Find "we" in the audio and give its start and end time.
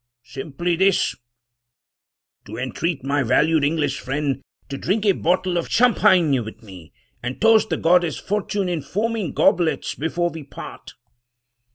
10.31-10.41